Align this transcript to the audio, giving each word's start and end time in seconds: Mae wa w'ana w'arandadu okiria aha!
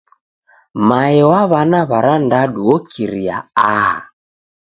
Mae 0.89 1.19
wa 1.29 1.41
w'ana 1.51 1.79
w'arandadu 1.89 2.61
okiria 2.75 3.35
aha! 3.75 3.97